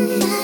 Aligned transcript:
Love. 0.00 0.39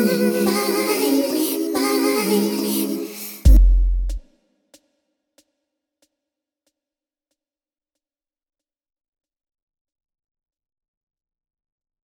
Bye. 0.00 0.39